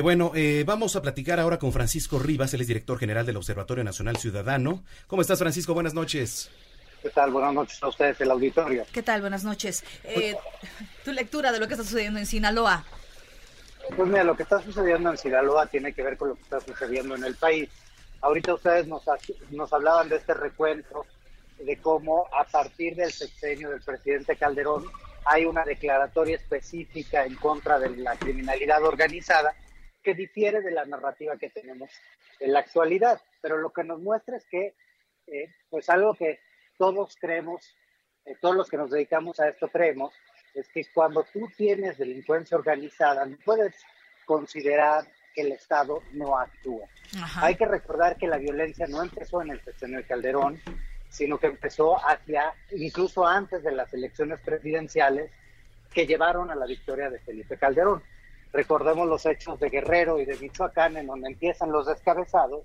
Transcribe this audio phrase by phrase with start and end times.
[0.00, 3.84] Bueno, eh, vamos a platicar ahora con Francisco Rivas, él es director general del Observatorio
[3.84, 4.82] Nacional Ciudadano.
[5.06, 5.74] ¿Cómo estás, Francisco?
[5.74, 6.50] Buenas noches.
[7.02, 7.30] ¿Qué tal?
[7.32, 8.86] Buenas noches a ustedes, el auditorio.
[8.92, 9.20] ¿Qué tal?
[9.20, 9.84] Buenas noches.
[10.04, 10.36] Eh,
[11.04, 12.84] tu lectura de lo que está sucediendo en Sinaloa.
[13.96, 16.60] Pues mira, lo que está sucediendo en Sinaloa tiene que ver con lo que está
[16.60, 17.68] sucediendo en el país.
[18.20, 19.02] Ahorita ustedes nos,
[19.50, 21.04] nos hablaban de este recuento,
[21.58, 24.84] de cómo a partir del sexenio del presidente Calderón
[25.24, 29.54] hay una declaratoria específica en contra de la criminalidad organizada
[30.02, 31.90] que difiere de la narrativa que tenemos
[32.40, 33.20] en la actualidad.
[33.40, 34.74] Pero lo que nos muestra es que,
[35.26, 36.40] eh, pues algo que
[36.78, 37.76] todos creemos,
[38.24, 40.12] eh, todos los que nos dedicamos a esto creemos,
[40.54, 43.74] es que cuando tú tienes delincuencia organizada, no puedes
[44.26, 46.86] considerar que el Estado no actúa.
[47.36, 50.60] Hay que recordar que la violencia no empezó en el sexenio de Calderón,
[51.08, 55.30] sino que empezó hacia, incluso antes de las elecciones presidenciales
[55.92, 58.02] que llevaron a la victoria de Felipe Calderón.
[58.52, 62.64] Recordemos los hechos de Guerrero y de Michoacán, en donde empiezan los descabezados.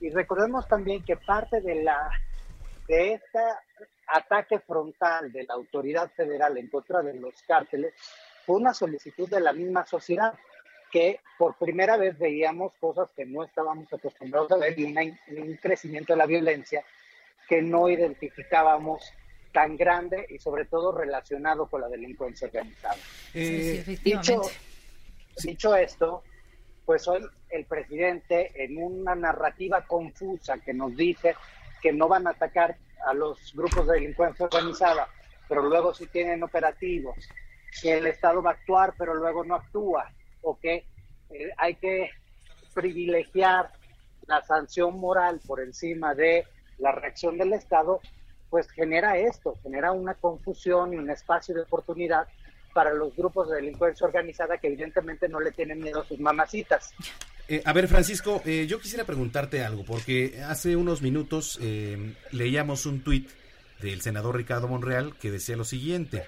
[0.00, 2.10] Y recordemos también que parte de, la,
[2.88, 3.38] de este
[4.08, 7.94] ataque frontal de la autoridad federal en contra de los cárteles
[8.44, 10.34] fue una solicitud de la misma sociedad,
[10.90, 16.12] que por primera vez veíamos cosas que no estábamos acostumbrados a ver y un crecimiento
[16.12, 16.84] de la violencia
[17.48, 19.12] que no identificábamos
[19.52, 22.96] tan grande y sobre todo relacionado con la delincuencia organizada.
[23.34, 24.42] Eh, Dicho
[25.76, 26.22] esto,
[26.84, 31.36] pues hoy el presidente en una narrativa confusa que nos dice
[31.80, 32.76] que no van a atacar
[33.06, 35.08] a los grupos de delincuencia organizada,
[35.48, 37.16] pero luego sí tienen operativos,
[37.80, 40.10] que el Estado va a actuar, pero luego no actúa,
[40.42, 40.86] o que
[41.30, 42.10] eh, hay que
[42.74, 43.70] privilegiar
[44.26, 46.46] la sanción moral por encima de
[46.78, 48.00] la reacción del Estado,
[48.50, 52.28] pues genera esto, genera una confusión y un espacio de oportunidad
[52.72, 56.92] para los grupos de delincuencia organizada que evidentemente no le tienen miedo a sus mamacitas.
[57.48, 62.86] Eh, a ver, Francisco, eh, yo quisiera preguntarte algo, porque hace unos minutos eh, leíamos
[62.86, 63.28] un tuit
[63.80, 66.24] del senador Ricardo Monreal que decía lo siguiente,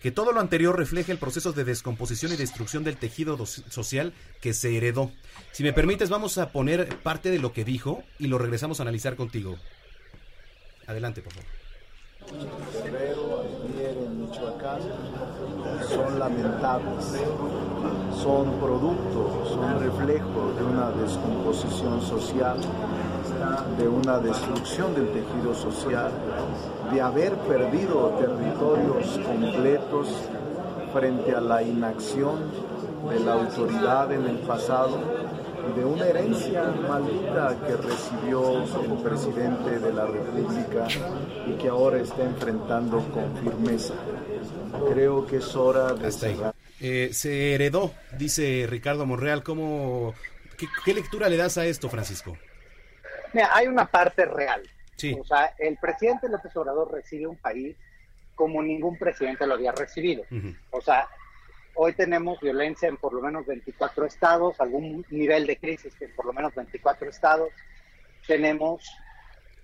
[0.00, 4.54] que todo lo anterior refleja el proceso de descomposición y destrucción del tejido social que
[4.54, 5.10] se heredó.
[5.52, 8.84] Si me permites, vamos a poner parte de lo que dijo y lo regresamos a
[8.84, 9.58] analizar contigo.
[10.86, 11.62] Adelante, por favor
[16.22, 17.20] lamentables,
[18.14, 22.58] son producto, son reflejo de una descomposición social,
[23.76, 26.12] de una destrucción del tejido social,
[26.92, 30.08] de haber perdido territorios completos
[30.92, 32.38] frente a la inacción
[33.10, 34.98] de la autoridad en el pasado
[35.68, 40.86] y de una herencia maldita que recibió el presidente de la República
[41.48, 43.94] y que ahora está enfrentando con firmeza.
[44.92, 46.54] Creo que es hora de cerrar.
[46.80, 49.42] Eh, se heredó, dice Ricardo Monreal.
[49.42, 50.14] ¿Cómo,
[50.84, 52.36] qué, lectura le das a esto, Francisco?
[53.32, 54.62] Mira, hay una parte real.
[54.96, 55.16] Sí.
[55.18, 57.76] O sea, el presidente López Obrador recibe un país
[58.34, 60.24] como ningún presidente lo había recibido.
[60.70, 61.06] O sea,
[61.74, 66.26] hoy tenemos violencia en por lo menos 24 estados, algún nivel de crisis en por
[66.26, 67.50] lo menos 24 estados.
[68.26, 68.82] Tenemos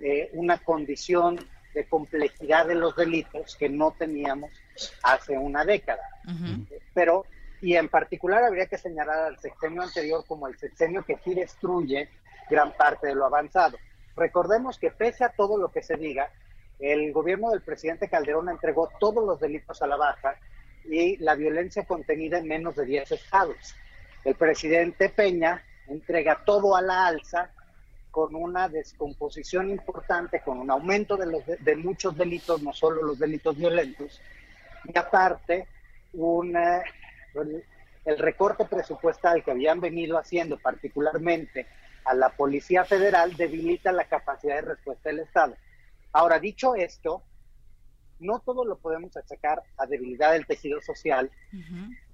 [0.00, 1.38] eh, una condición
[1.78, 4.50] de complejidad de los delitos que no teníamos
[5.04, 6.02] hace una década.
[6.92, 7.24] Pero,
[7.60, 12.08] y en particular habría que señalar al sexenio anterior como el sexenio que sí destruye
[12.50, 13.78] gran parte de lo avanzado.
[14.16, 16.32] Recordemos que pese a todo lo que se diga,
[16.80, 20.34] el gobierno del presidente Calderón entregó todos los delitos a la baja
[20.84, 23.76] y la violencia contenida en menos de 10 estados.
[24.24, 27.52] El presidente Peña entrega todo a la alza
[28.18, 33.16] con una descomposición importante, con un aumento de, los, de, muchos delitos, no solo los
[33.16, 34.20] delitos violentos,
[34.92, 35.68] y aparte
[36.14, 36.82] un, eh,
[38.04, 41.68] el recorte presupuestal que habían venido haciendo particularmente
[42.06, 45.54] a la Policía Federal debilita la capacidad de respuesta del Estado.
[46.10, 47.22] Ahora, dicho esto,
[48.18, 51.30] no todo lo podemos achacar a debilidad del tejido social.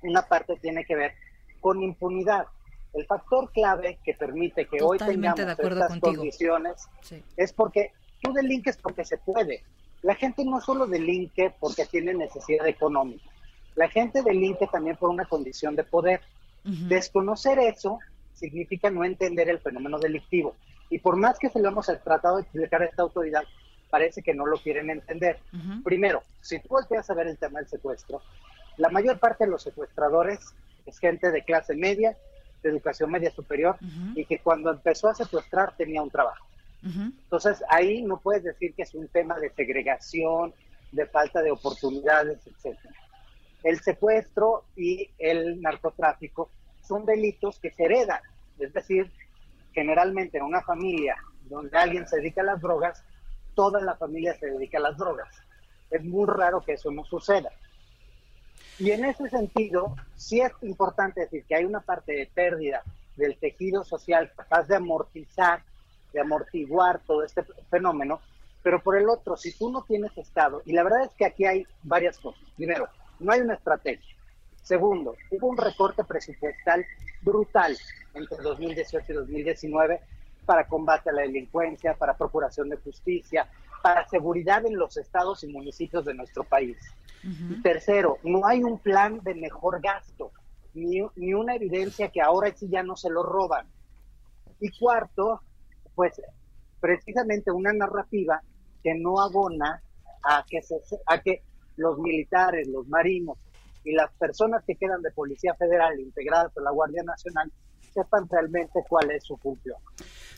[0.00, 1.12] Una parte tiene que ver
[1.60, 2.46] con impunidad.
[2.92, 6.88] El factor clave que permite que hoy tengamos estas condiciones
[7.36, 9.62] es porque tú delinques porque se puede.
[10.02, 13.30] La gente no solo delinque porque tiene necesidad económica.
[13.74, 16.20] La gente delinque también por una condición de poder.
[16.64, 17.98] Desconocer eso
[18.34, 20.56] significa no entender el fenómeno delictivo.
[20.88, 23.44] Y por más que se lo hemos tratado de explicar a esta autoridad,
[23.90, 25.38] parece que no lo quieren entender.
[25.84, 28.22] Primero, si tú volteas a ver el tema del secuestro,
[28.76, 30.40] la mayor parte de los secuestradores
[30.86, 32.16] es gente de clase media,
[32.62, 33.76] de educación media superior,
[34.14, 36.46] y que cuando empezó a secuestrar tenía un trabajo.
[36.82, 40.54] Entonces ahí no puedes decir que es un tema de segregación,
[40.92, 42.78] de falta de oportunidades, etc.
[43.62, 46.50] El secuestro y el narcotráfico
[46.82, 48.20] son delitos que se heredan,
[48.58, 49.10] es decir,
[49.72, 51.16] generalmente en una familia
[51.48, 53.04] donde alguien se dedica a las drogas,
[53.54, 55.28] toda la familia se dedica a las drogas.
[55.90, 57.50] Es muy raro que eso no suceda.
[58.80, 62.82] Y en ese sentido, sí es importante decir que hay una parte de pérdida
[63.14, 65.62] del tejido social capaz de amortizar,
[66.14, 68.20] de amortiguar todo este fenómeno,
[68.62, 71.44] pero por el otro, si tú no tienes Estado, y la verdad es que aquí
[71.44, 72.42] hay varias cosas.
[72.56, 72.88] Primero,
[73.18, 74.16] no hay una estrategia.
[74.62, 76.86] Segundo, hubo un recorte presupuestal
[77.20, 77.76] brutal
[78.14, 80.00] entre 2018 y 2019
[80.46, 83.46] para combate a la delincuencia, para procuración de justicia,
[83.82, 86.76] para seguridad en los estados y municipios de nuestro país.
[87.62, 90.32] tercero, no hay un plan de mejor gasto,
[90.72, 93.66] ni, ni una evidencia que ahora sí ya no se lo roban.
[94.58, 95.42] Y cuarto,
[95.94, 96.20] pues
[96.80, 98.40] precisamente una narrativa
[98.82, 99.82] que no abona
[100.24, 101.42] a que, se, a que
[101.76, 103.38] los militares, los marinos
[103.84, 107.50] y las personas que quedan de Policía Federal integradas por la Guardia Nacional
[107.92, 109.76] sepan realmente cuál es su función.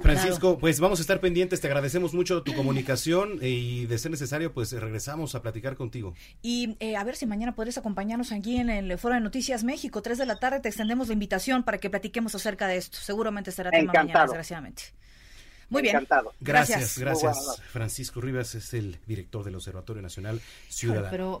[0.00, 4.52] Francisco, pues vamos a estar pendientes, te agradecemos mucho tu comunicación y de ser necesario,
[4.52, 6.14] pues regresamos a platicar contigo.
[6.40, 10.02] Y eh, a ver si mañana podrías acompañarnos aquí en el Foro de Noticias México,
[10.02, 12.98] 3 de la tarde, te extendemos la invitación para que platiquemos acerca de esto.
[12.98, 14.84] Seguramente será tema mañana, desgraciadamente.
[15.68, 15.96] Muy bien.
[15.96, 16.32] Encantado.
[16.40, 17.60] Gracias, gracias.
[17.70, 21.40] Francisco Rivas es el director del Observatorio Nacional Ciudadano.